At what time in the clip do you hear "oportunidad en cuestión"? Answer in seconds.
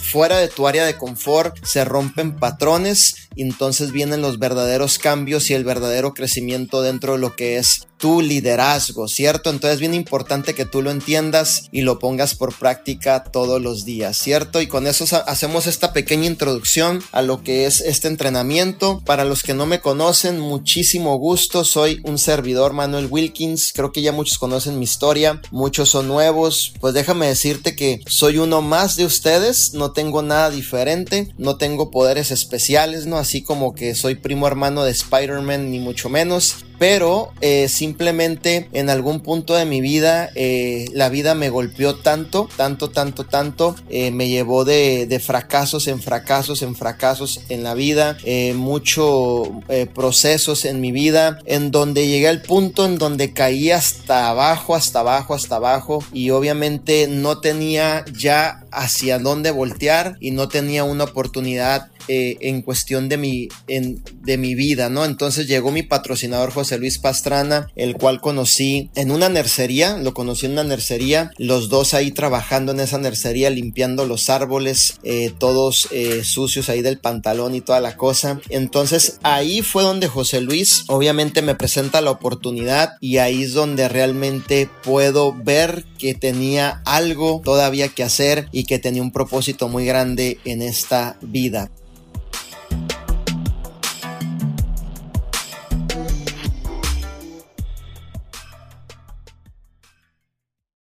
61.04-63.08